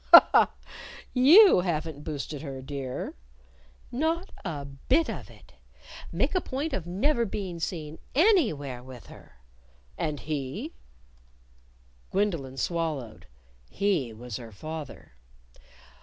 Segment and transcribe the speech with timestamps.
[0.11, 0.27] "Ha!
[0.31, 0.51] ha!
[1.13, 3.13] You haven't boosted her, dear?"
[3.91, 5.53] "Not a bit of it!
[6.11, 9.33] Make a point of never being seen _any_where with her."
[9.99, 10.73] "And he?"
[12.09, 13.27] Gwendolyn swallowed.
[13.69, 15.11] He was her father.